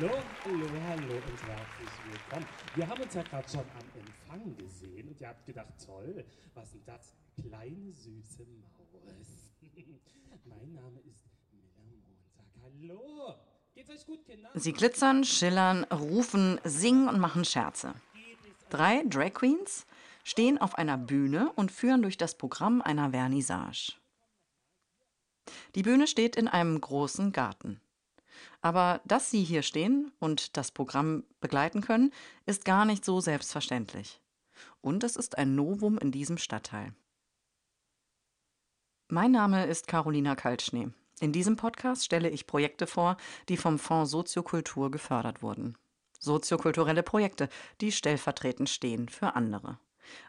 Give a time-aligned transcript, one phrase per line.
[0.00, 0.10] Hallo,
[0.44, 2.46] hallo, hallo und herzlich willkommen.
[2.74, 6.74] Wir haben uns ja gerade schon am Empfang gesehen und ihr habt gedacht, toll, was
[6.74, 7.14] ist das?
[7.40, 9.52] Kleine süße Maus.
[10.46, 12.44] mein Name ist Miller Montag.
[12.60, 13.34] Hallo.
[13.72, 14.50] Geht's euch gut, Kinder?
[14.54, 17.94] Sie glitzern, schillern, rufen, singen und machen Scherze.
[18.70, 19.86] Drei Drag Queens
[20.24, 23.92] stehen auf einer Bühne und führen durch das Programm einer Vernissage.
[25.76, 27.80] Die Bühne steht in einem großen Garten.
[28.64, 32.14] Aber dass sie hier stehen und das Programm begleiten können,
[32.46, 34.22] ist gar nicht so selbstverständlich.
[34.80, 36.94] Und es ist ein Novum in diesem Stadtteil.
[39.08, 40.88] Mein Name ist Carolina Kaltschnee.
[41.20, 43.18] In diesem Podcast stelle ich Projekte vor,
[43.50, 45.76] die vom Fonds Soziokultur gefördert wurden.
[46.18, 47.50] Soziokulturelle Projekte,
[47.82, 49.78] die stellvertretend stehen für andere.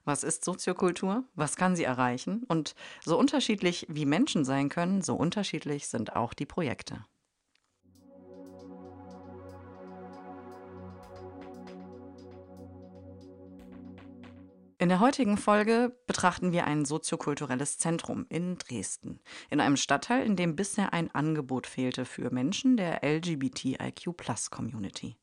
[0.03, 1.23] Was ist Soziokultur?
[1.35, 2.43] Was kann sie erreichen?
[2.49, 7.05] Und so unterschiedlich wie Menschen sein können, so unterschiedlich sind auch die Projekte.
[14.85, 19.19] In der heutigen Folge betrachten wir ein soziokulturelles Zentrum in Dresden,
[19.49, 25.15] in einem Stadtteil, in dem bisher ein Angebot fehlte für Menschen der LGBTIQ-Plus-Community.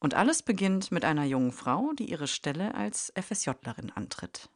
[0.00, 4.50] Und alles beginnt mit einer jungen Frau, die ihre Stelle als FSJlerin antritt.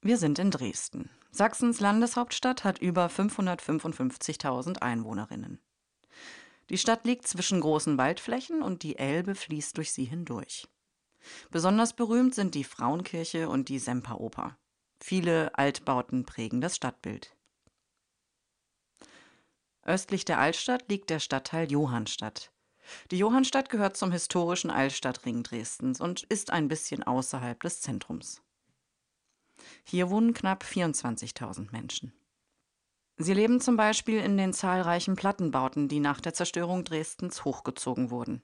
[0.00, 1.10] Wir sind in Dresden.
[1.30, 5.60] Sachsens Landeshauptstadt hat über 555.000 Einwohnerinnen.
[6.70, 10.66] Die Stadt liegt zwischen großen Waldflächen und die Elbe fließt durch sie hindurch.
[11.50, 14.56] Besonders berühmt sind die Frauenkirche und die Semperoper.
[15.00, 17.34] Viele Altbauten prägen das Stadtbild.
[19.82, 22.52] Östlich der Altstadt liegt der Stadtteil Johannstadt.
[23.10, 28.42] Die Johannstadt gehört zum historischen Altstadtring Dresdens und ist ein bisschen außerhalb des Zentrums.
[29.84, 32.12] Hier wohnen knapp 24.000 Menschen.
[33.16, 38.42] Sie leben zum Beispiel in den zahlreichen Plattenbauten, die nach der Zerstörung Dresdens hochgezogen wurden.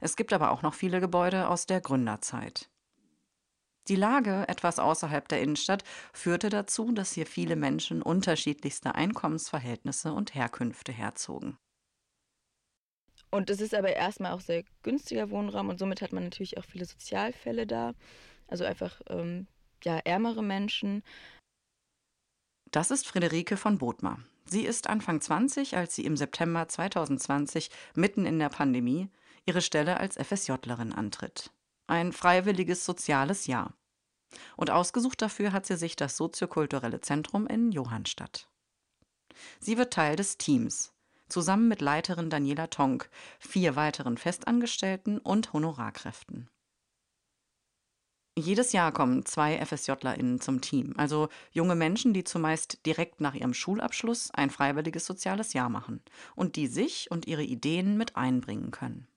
[0.00, 2.70] Es gibt aber auch noch viele Gebäude aus der Gründerzeit.
[3.88, 10.34] Die Lage etwas außerhalb der Innenstadt führte dazu, dass hier viele Menschen unterschiedlichster Einkommensverhältnisse und
[10.34, 11.56] Herkünfte herzogen.
[13.30, 16.64] Und es ist aber erstmal auch sehr günstiger Wohnraum und somit hat man natürlich auch
[16.64, 17.94] viele Sozialfälle da.
[18.48, 19.46] Also einfach ähm,
[19.84, 21.02] ja, ärmere Menschen.
[22.70, 24.18] Das ist Friederike von Bothmer.
[24.46, 29.10] Sie ist Anfang 20, als sie im September 2020 mitten in der Pandemie
[29.46, 31.50] ihre Stelle als FSJlerin antritt.
[31.86, 33.74] Ein freiwilliges soziales Jahr.
[34.56, 38.48] Und ausgesucht dafür hat sie sich das soziokulturelle Zentrum in Johannstadt.
[39.60, 40.92] Sie wird Teil des Teams,
[41.28, 43.08] zusammen mit Leiterin Daniela Tonk,
[43.38, 46.50] vier weiteren Festangestellten und Honorarkräften.
[48.38, 53.54] Jedes Jahr kommen zwei FSJlerInnen zum Team, also junge Menschen, die zumeist direkt nach ihrem
[53.54, 56.02] Schulabschluss ein freiwilliges soziales Jahr machen
[56.34, 59.08] und die sich und ihre Ideen mit einbringen können.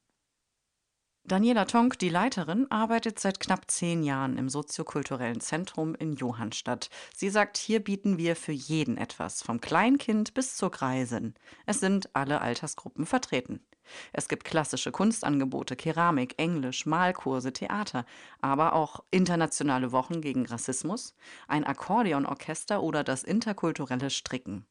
[1.29, 6.89] Daniela Tonk, die Leiterin, arbeitet seit knapp zehn Jahren im soziokulturellen Zentrum in Johannstadt.
[7.15, 11.35] Sie sagt, hier bieten wir für jeden etwas, vom Kleinkind bis zur Greisin.
[11.67, 13.63] Es sind alle Altersgruppen vertreten.
[14.11, 18.05] Es gibt klassische Kunstangebote, Keramik, Englisch, Malkurse, Theater,
[18.41, 21.13] aber auch internationale Wochen gegen Rassismus,
[21.47, 24.65] ein Akkordeonorchester oder das interkulturelle Stricken.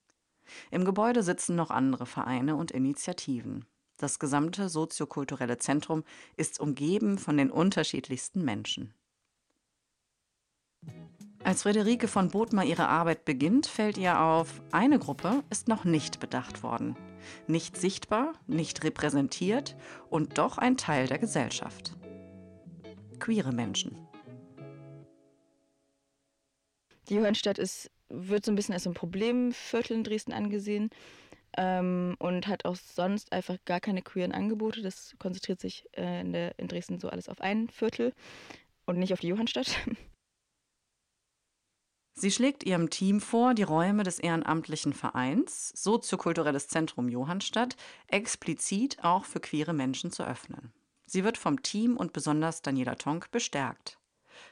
[0.72, 3.64] Im Gebäude sitzen noch andere Vereine und Initiativen.
[3.98, 6.04] Das gesamte soziokulturelle Zentrum
[6.36, 8.94] ist umgeben von den unterschiedlichsten Menschen.
[11.42, 16.20] Als Friederike von Bothmer ihre Arbeit beginnt, fällt ihr auf, eine Gruppe ist noch nicht
[16.20, 16.96] bedacht worden.
[17.48, 19.76] Nicht sichtbar, nicht repräsentiert
[20.10, 21.96] und doch ein Teil der Gesellschaft.
[23.18, 23.96] Queere Menschen.
[27.08, 30.90] Die Johannstadt ist, wird so ein bisschen als ein Problemviertel in Dresden angesehen
[31.56, 34.82] ähm, und hat auch sonst einfach gar keine queeren Angebote.
[34.82, 38.12] Das konzentriert sich äh, in, der, in Dresden so alles auf ein Viertel
[38.86, 39.76] und nicht auf die Johannstadt.
[42.14, 47.76] Sie schlägt ihrem Team vor, die Räume des ehrenamtlichen Vereins Soziokulturelles Zentrum Johannstadt
[48.08, 50.72] explizit auch für queere Menschen zu öffnen.
[51.06, 53.97] Sie wird vom Team und besonders Daniela Tonk bestärkt.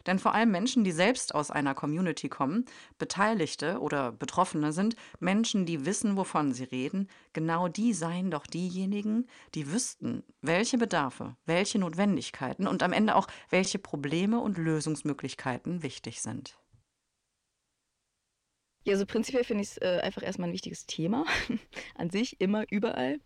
[0.06, 2.65] Denn vor allem Menschen, die selbst aus einer Community kommen,
[2.99, 9.27] Beteiligte oder Betroffene sind Menschen, die wissen, wovon sie reden, genau die seien doch diejenigen,
[9.55, 16.23] die wüssten, welche Bedarfe, welche Notwendigkeiten und am Ende auch welche Probleme und Lösungsmöglichkeiten wichtig
[16.23, 16.56] sind.
[18.87, 21.25] Ja, also prinzipiell finde ich es äh, einfach erstmal ein wichtiges Thema
[21.97, 23.19] an sich, immer, überall.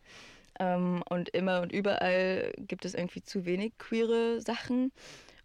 [0.59, 4.91] Ähm, und immer und überall gibt es irgendwie zu wenig queere Sachen.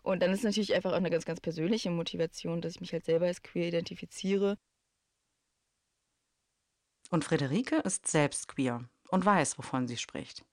[0.05, 3.05] Und dann ist natürlich einfach auch eine ganz, ganz persönliche Motivation, dass ich mich halt
[3.05, 4.55] selber als queer identifiziere.
[7.09, 10.45] Und Friederike ist selbst queer und weiß, wovon sie spricht.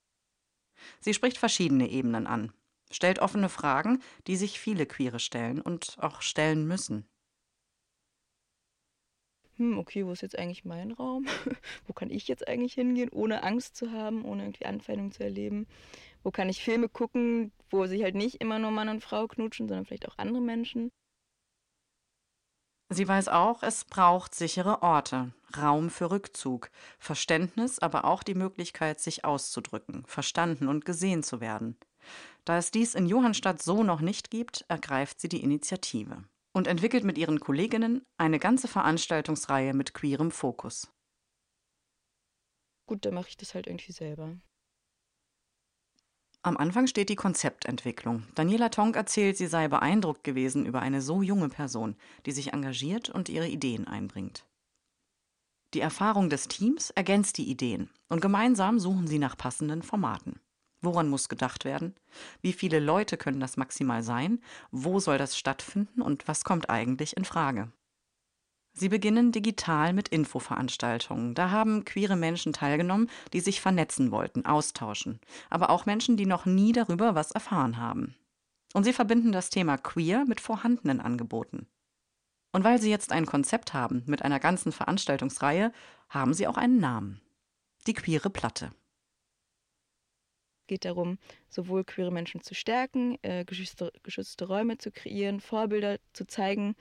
[1.01, 2.55] Sie spricht verschiedene Ebenen an,
[2.91, 7.07] stellt offene Fragen, die sich viele Queere stellen und auch stellen müssen.
[9.59, 11.27] Hm, okay, wo ist jetzt eigentlich mein Raum?
[11.87, 15.67] wo kann ich jetzt eigentlich hingehen, ohne Angst zu haben, ohne irgendwie Anfeindung zu erleben?
[16.23, 19.69] Wo kann ich Filme gucken, wo sich halt nicht immer nur Mann und Frau knutschen,
[19.69, 20.91] sondern vielleicht auch andere Menschen?
[22.91, 29.01] Sie weiß auch, es braucht sichere Orte, Raum für Rückzug, Verständnis, aber auch die Möglichkeit,
[29.01, 31.79] sich auszudrücken, verstanden und gesehen zu werden.
[32.45, 37.05] Da es dies in Johannstadt so noch nicht gibt, ergreift sie die Initiative und entwickelt
[37.05, 40.93] mit ihren Kolleginnen eine ganze Veranstaltungsreihe mit queerem Fokus.
[42.87, 44.37] Gut, dann mache ich das halt irgendwie selber.
[46.45, 48.25] Am Anfang steht die Konzeptentwicklung.
[48.35, 51.95] Daniela Tonk erzählt, sie sei beeindruckt gewesen über eine so junge Person,
[52.27, 54.45] die sich engagiert und ihre Ideen einbringt.
[55.73, 60.41] Die Erfahrung des Teams ergänzt die Ideen und gemeinsam suchen sie nach passenden Formaten.
[60.81, 61.95] Woran muss gedacht werden?
[62.41, 64.43] Wie viele Leute können das maximal sein?
[64.73, 67.71] Wo soll das stattfinden und was kommt eigentlich in Frage?
[68.75, 71.35] Sie beginnen digital mit Infoveranstaltungen.
[71.35, 75.21] Da haben queere Menschen teilgenommen, die sich vernetzen wollten, austauschen,
[75.51, 78.15] aber auch Menschen, die noch nie darüber was erfahren haben.
[78.73, 81.67] Und sie verbinden das Thema queer mit vorhandenen Angeboten.
[82.53, 85.73] Und weil sie jetzt ein Konzept haben mit einer ganzen Veranstaltungsreihe,
[86.09, 87.21] haben sie auch einen Namen.
[87.87, 88.73] Die queere Platte.
[90.61, 95.99] Es geht darum, sowohl queere Menschen zu stärken, äh, geschützte, geschützte Räume zu kreieren, Vorbilder
[96.13, 96.77] zu zeigen,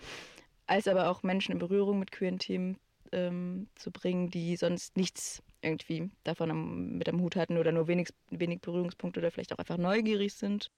[0.71, 2.79] als aber auch Menschen in Berührung mit queeren Themen
[3.11, 7.87] ähm, zu bringen, die sonst nichts irgendwie davon am, mit am Hut hatten oder nur
[7.87, 10.71] wenig, wenig Berührungspunkte oder vielleicht auch einfach neugierig sind.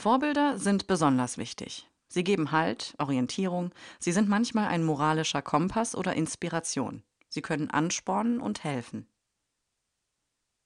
[0.00, 1.90] Vorbilder sind besonders wichtig.
[2.08, 7.02] Sie geben Halt, Orientierung, sie sind manchmal ein moralischer Kompass oder Inspiration.
[7.28, 9.06] Sie können anspornen und helfen.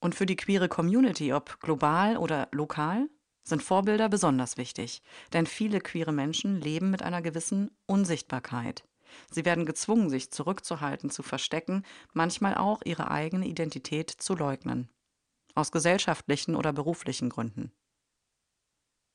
[0.01, 3.09] Und für die queere Community, ob global oder lokal,
[3.51, 5.03] sind Vorbilder besonders wichtig,
[5.35, 8.89] denn viele queere Menschen leben mit einer gewissen Unsichtbarkeit.
[9.31, 14.89] Sie werden gezwungen, sich zurückzuhalten, zu verstecken, manchmal auch ihre eigene Identität zu leugnen.
[15.55, 17.73] Aus gesellschaftlichen oder beruflichen Gründen.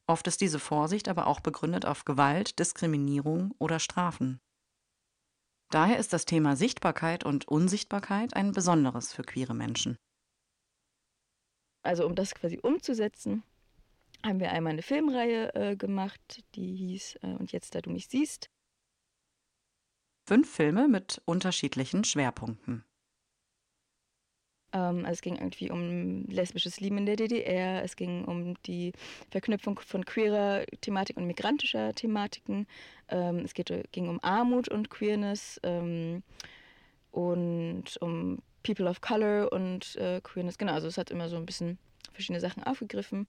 [0.07, 4.39] Oft ist diese Vorsicht aber auch begründet auf Gewalt, Diskriminierung oder Strafen.
[5.71, 9.97] Daher ist das Thema Sichtbarkeit und Unsichtbarkeit ein besonderes für queere Menschen.
[11.83, 13.43] Also um das quasi umzusetzen,
[14.25, 18.07] haben wir einmal eine Filmreihe äh, gemacht, die hieß äh, Und jetzt, da du mich
[18.07, 18.49] siehst.
[20.27, 22.83] Fünf Filme mit unterschiedlichen Schwerpunkten.
[24.73, 28.91] Ähm, also es ging irgendwie um lesbisches Leben in der DDR, es ging um die
[29.29, 32.67] Verknüpfung von queerer Thematik und migrantischer Thematiken,
[33.07, 36.23] ähm, es geht, ging um Armut und Queerness ähm,
[37.11, 40.57] und um People of Color und äh, Queerness.
[40.57, 41.77] Genau, also es hat immer so ein bisschen
[42.11, 43.27] verschiedene Sachen aufgegriffen.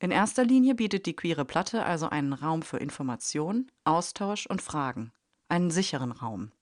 [0.00, 5.12] In erster Linie bietet die queere Platte also einen Raum für Information, Austausch und Fragen,
[5.48, 6.52] einen sicheren Raum.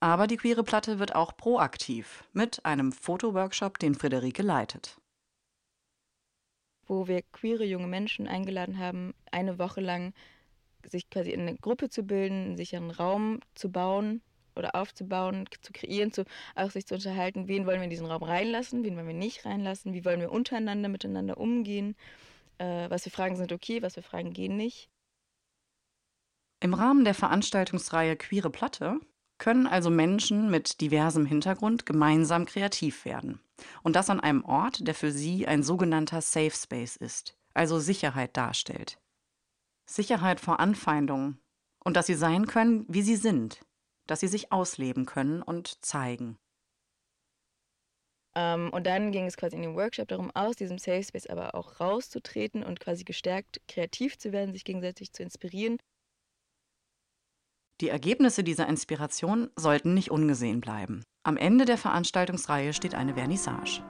[0.00, 4.98] Aber die queere Platte wird auch proaktiv mit einem Fotoworkshop, den Friederike leitet.
[6.86, 10.12] Wo wir queere junge Menschen eingeladen haben, eine Woche lang
[10.84, 14.22] sich quasi in eine Gruppe zu bilden, einen sicheren Raum zu bauen,
[14.56, 18.22] oder aufzubauen, zu kreieren, zu, auch sich zu unterhalten, wen wollen wir in diesen Raum
[18.22, 21.96] reinlassen, wen wollen wir nicht reinlassen, wie wollen wir untereinander miteinander umgehen,
[22.58, 24.90] äh, was für Fragen sind okay, was für Fragen gehen nicht.
[26.62, 29.00] Im Rahmen der Veranstaltungsreihe Queere Platte
[29.38, 33.40] können also Menschen mit diversem Hintergrund gemeinsam kreativ werden.
[33.82, 38.36] Und das an einem Ort, der für sie ein sogenannter Safe Space ist, also Sicherheit
[38.36, 38.98] darstellt.
[39.86, 41.40] Sicherheit vor Anfeindungen
[41.82, 43.60] und dass sie sein können, wie sie sind,
[44.10, 46.36] dass sie sich ausleben können und zeigen.
[48.34, 51.54] Ähm, und dann ging es quasi in dem Workshop darum, aus diesem Safe Space aber
[51.54, 55.78] auch rauszutreten und quasi gestärkt kreativ zu werden, sich gegenseitig zu inspirieren.
[57.80, 61.02] Die Ergebnisse dieser Inspiration sollten nicht ungesehen bleiben.
[61.22, 63.82] Am Ende der Veranstaltungsreihe steht eine Vernissage.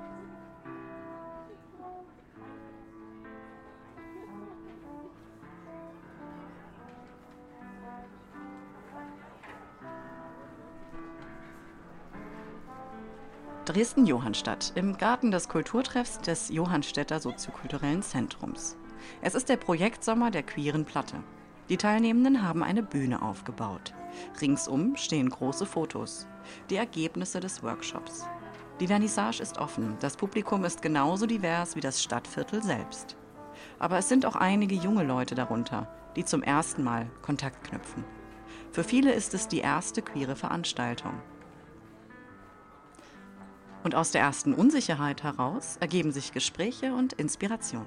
[13.67, 18.77] Dresden-Johannstadt im Garten des Kulturtreffs des Johannstädter Soziokulturellen Zentrums.
[19.21, 21.17] Es ist der Projektsommer der queeren Platte.
[21.69, 23.93] Die Teilnehmenden haben eine Bühne aufgebaut.
[24.41, 26.27] Ringsum stehen große Fotos,
[26.71, 28.27] die Ergebnisse des Workshops.
[28.81, 33.17] Die Vernissage ist offen, das Publikum ist genauso divers wie das Stadtviertel selbst.
[33.79, 35.87] Aber es sind auch einige junge Leute darunter,
[36.17, 38.05] die zum ersten Mal Kontakt knüpfen.
[38.73, 41.13] Für viele ist es die erste queere Veranstaltung.
[43.83, 47.87] Und aus der ersten Unsicherheit heraus ergeben sich Gespräche und Inspiration.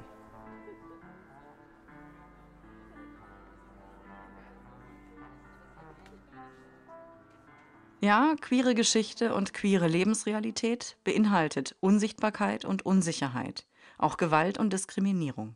[8.02, 13.66] Ja, queere Geschichte und queere Lebensrealität beinhaltet Unsichtbarkeit und Unsicherheit,
[13.98, 15.56] auch Gewalt und Diskriminierung.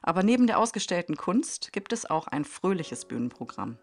[0.00, 3.76] Aber neben der ausgestellten Kunst gibt es auch ein fröhliches Bühnenprogramm.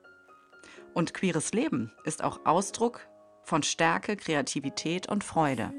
[0.94, 3.08] Und queeres Leben ist auch Ausdruck
[3.50, 5.74] von Stärke, Kreativität und Freude.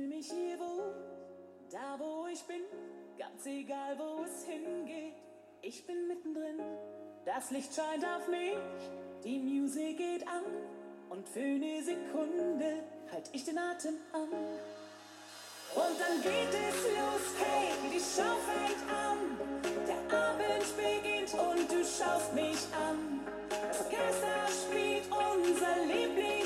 [5.62, 6.58] Ich bin mittendrin,
[7.24, 8.56] das Licht scheint auf mich,
[9.22, 10.42] die Musik geht an
[11.10, 14.28] und für eine Sekunde halt ich den Atem an.
[15.72, 19.18] Und dann geht es los, hey, die Show fängt an.
[19.86, 23.20] Der Abend beginnt und du schaust mich an.
[23.48, 26.39] Das Orchester spielt unser Lieblingslied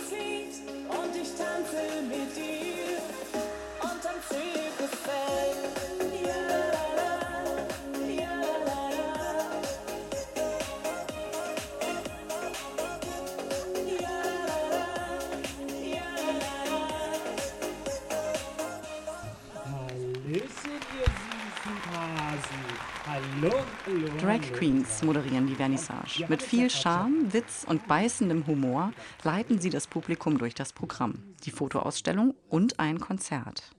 [24.21, 26.27] Drag Queens moderieren die Vernissage.
[26.29, 31.53] Mit viel Charme, Witz und beißendem Humor leiten sie das Publikum durch das Programm, die
[31.53, 33.71] Fotoausstellung und ein Konzert.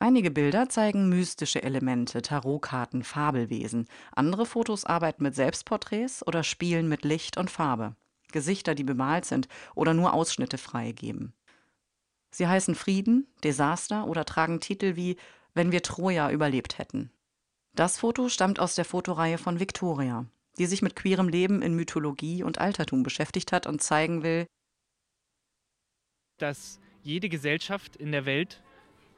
[0.00, 3.86] Einige Bilder zeigen mystische Elemente, Tarotkarten, Fabelwesen.
[4.12, 7.96] Andere Fotos arbeiten mit Selbstporträts oder spielen mit Licht und Farbe.
[8.32, 11.32] Gesichter, die bemalt sind oder nur Ausschnitte freigeben.
[12.32, 15.16] Sie heißen Frieden, Desaster oder tragen Titel wie
[15.54, 17.10] Wenn wir Troja überlebt hätten.
[17.76, 20.26] Das Foto stammt aus der Fotoreihe von Victoria,
[20.58, 24.46] die sich mit queerem Leben in Mythologie und Altertum beschäftigt hat und zeigen will,
[26.38, 28.62] dass jede Gesellschaft in der Welt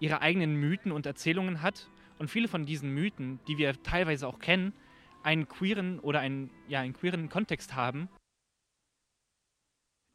[0.00, 4.38] ihre eigenen Mythen und Erzählungen hat und viele von diesen Mythen, die wir teilweise auch
[4.38, 4.74] kennen,
[5.22, 8.08] einen queeren oder einen, ja, einen queeren Kontext haben.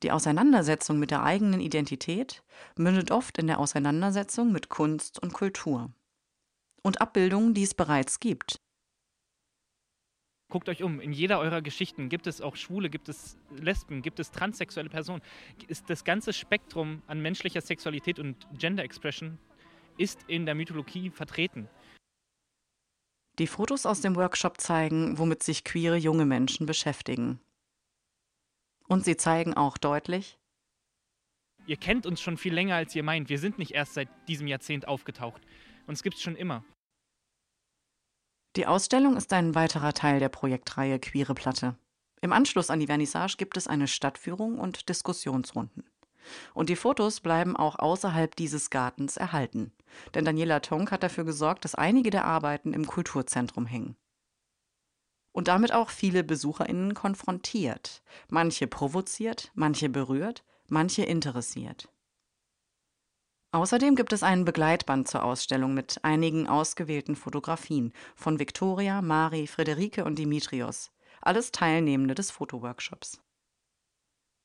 [0.04, 2.44] Die Auseinandersetzung mit der eigenen Identität
[2.76, 5.92] mündet oft in der Auseinandersetzung mit Kunst und Kultur
[6.82, 8.60] und Abbildungen, die es bereits gibt.
[10.50, 14.20] Guckt euch um, in jeder eurer Geschichten gibt es auch Schwule, gibt es Lesben, gibt
[14.20, 15.22] es transsexuelle Personen.
[15.68, 19.38] Ist das ganze Spektrum an menschlicher Sexualität und Gender Expression
[19.98, 21.68] ist in der Mythologie vertreten.
[23.40, 27.40] Die Fotos aus dem Workshop zeigen, womit sich queere junge Menschen beschäftigen.
[28.88, 30.40] Und sie zeigen auch deutlich,
[31.66, 33.30] ihr kennt uns schon viel länger, als ihr meint.
[33.30, 35.42] Wir sind nicht erst seit diesem Jahrzehnt aufgetaucht.
[35.88, 36.64] Uns es schon immer.
[38.58, 41.78] Die Ausstellung ist ein weiterer Teil der Projektreihe Queere Platte.
[42.22, 45.90] Im Anschluss an die Vernissage gibt es eine Stadtführung und Diskussionsrunden.
[46.54, 49.72] Und die Fotos bleiben auch außerhalb dieses Gartens erhalten.
[50.14, 53.96] Denn Daniela Tonk hat dafür gesorgt, dass einige der Arbeiten im Kulturzentrum hängen.
[55.32, 58.02] Und damit auch viele BesucherInnen konfrontiert.
[58.28, 61.88] Manche provoziert, manche berührt, manche interessiert.
[63.58, 70.06] Außerdem gibt es einen Begleitband zur Ausstellung mit einigen ausgewählten Fotografien von Viktoria, Mari, Friederike
[70.06, 73.20] und Dimitrios, alles Teilnehmende des Fotoworkshops.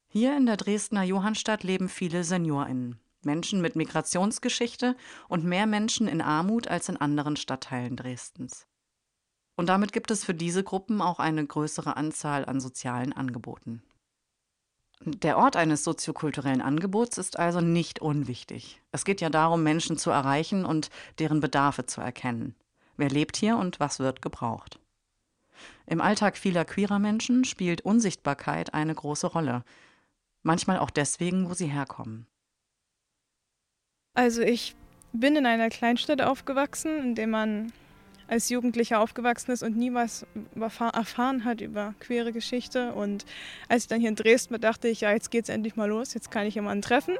[0.08, 4.96] Hier in der Dresdner Johannstadt leben viele SeniorInnen, Menschen mit Migrationsgeschichte
[5.28, 8.66] und mehr Menschen in Armut als in anderen Stadtteilen Dresdens.
[9.56, 13.82] Und damit gibt es für diese Gruppen auch eine größere Anzahl an sozialen Angeboten.
[15.04, 18.80] Der Ort eines soziokulturellen Angebots ist also nicht unwichtig.
[18.92, 22.54] Es geht ja darum, Menschen zu erreichen und deren Bedarfe zu erkennen.
[22.96, 24.78] Wer lebt hier und was wird gebraucht?
[25.86, 29.64] Im Alltag vieler queerer Menschen spielt Unsichtbarkeit eine große Rolle.
[30.44, 32.26] Manchmal auch deswegen, wo sie herkommen.
[34.14, 34.76] Also ich
[35.12, 37.72] bin in einer Kleinstadt aufgewachsen, in der man
[38.32, 40.24] als Jugendlicher aufgewachsen ist und nie was
[40.56, 42.94] erfahren hat über queere Geschichte.
[42.94, 43.26] Und
[43.68, 46.14] als ich dann hier in Dresden war, dachte ich, ja, jetzt geht's endlich mal los,
[46.14, 47.18] jetzt kann ich jemanden treffen.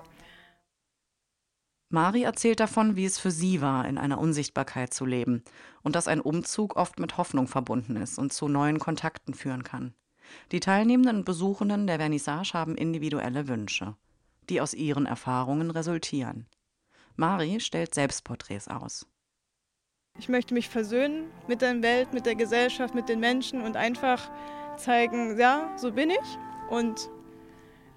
[1.91, 5.45] Mari erzählt davon, wie es für sie war, in einer Unsichtbarkeit zu leben
[5.83, 9.93] und dass ein Umzug oft mit Hoffnung verbunden ist und zu neuen Kontakten führen kann.
[10.51, 13.97] Die teilnehmenden und Besuchenden der Vernissage haben individuelle Wünsche,
[14.49, 16.47] die aus ihren Erfahrungen resultieren.
[17.17, 19.07] Mari stellt Selbstporträts aus.
[20.23, 24.31] Ich möchte mich versöhnen mit der Welt, mit der Gesellschaft, mit den Menschen und einfach
[24.77, 26.39] zeigen, ja, so bin ich
[26.71, 27.11] und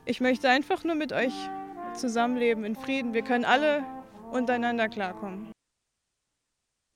[0.05, 1.33] ich möchte einfach nur mit euch
[1.93, 3.13] zusammenleben in Frieden.
[3.13, 3.83] Wir können alle
[4.31, 5.51] untereinander klarkommen.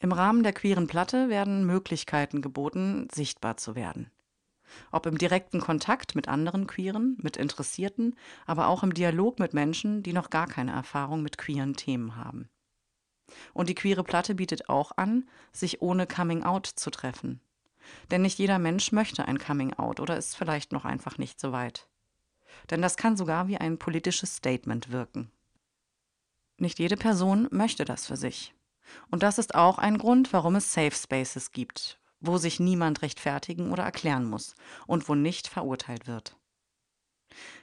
[0.01, 4.09] Im Rahmen der queeren Platte werden Möglichkeiten geboten, sichtbar zu werden.
[4.91, 8.15] Ob im direkten Kontakt mit anderen Queeren, mit Interessierten,
[8.47, 12.49] aber auch im Dialog mit Menschen, die noch gar keine Erfahrung mit queeren Themen haben.
[13.53, 17.41] Und die queere Platte bietet auch an, sich ohne Coming Out zu treffen.
[18.11, 21.51] Denn nicht jeder Mensch möchte ein Coming Out oder ist vielleicht noch einfach nicht so
[21.51, 21.87] weit.
[22.69, 25.31] Denn das kann sogar wie ein politisches Statement wirken.
[26.57, 28.53] Nicht jede Person möchte das für sich.
[29.09, 33.71] Und das ist auch ein Grund, warum es Safe Spaces gibt, wo sich niemand rechtfertigen
[33.71, 34.55] oder erklären muss
[34.87, 36.35] und wo nicht verurteilt wird.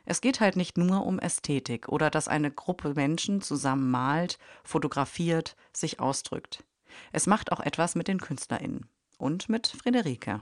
[0.04, 5.56] Es geht halt nicht nur um Ästhetik oder dass eine Gruppe Menschen zusammen malt, fotografiert,
[5.72, 6.64] sich ausdrückt.
[7.12, 10.40] Es macht auch etwas mit den KünstlerInnen und mit Friederike.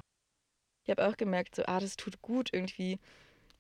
[0.85, 2.99] Ich habe auch gemerkt, so, ah, das tut gut, irgendwie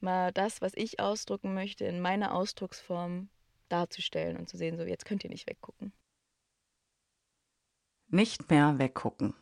[0.01, 3.29] mal das, was ich ausdrucken möchte, in meiner Ausdrucksform
[3.69, 5.93] darzustellen und zu sehen, so, jetzt könnt ihr nicht weggucken.
[8.09, 9.35] Nicht mehr weggucken.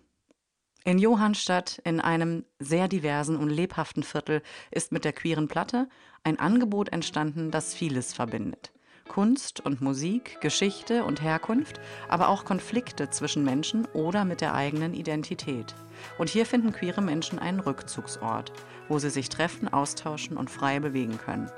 [0.84, 5.88] In Johannstadt, in einem sehr diversen und lebhaften Viertel, ist mit der queeren Platte
[6.24, 8.72] ein Angebot entstanden, das vieles verbindet.
[9.08, 14.94] Kunst und Musik, Geschichte und Herkunft, aber auch Konflikte zwischen Menschen oder mit der eigenen
[14.94, 15.74] Identität.
[16.18, 18.52] Und hier finden queere Menschen einen Rückzugsort,
[18.88, 21.50] wo sie sich treffen, austauschen und frei bewegen können.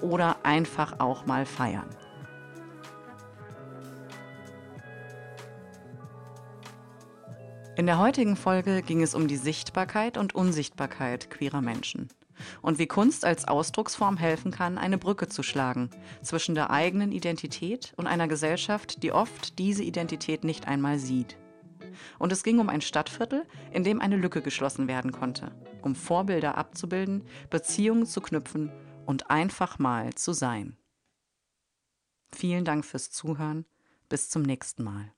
[0.00, 1.88] Oder einfach auch mal feiern.
[7.74, 12.10] In der heutigen Folge ging es um die Sichtbarkeit und Unsichtbarkeit queerer Menschen
[12.60, 15.88] und wie Kunst als Ausdrucksform helfen kann, eine Brücke zu schlagen
[16.22, 21.38] zwischen der eigenen Identität und einer Gesellschaft, die oft diese Identität nicht einmal sieht.
[22.18, 26.58] Und es ging um ein Stadtviertel, in dem eine Lücke geschlossen werden konnte, um Vorbilder
[26.58, 28.70] abzubilden, Beziehungen zu knüpfen
[29.06, 30.76] und einfach mal zu sein.
[32.34, 33.64] Vielen Dank fürs Zuhören.
[34.10, 35.10] Bis zum nächsten Mal.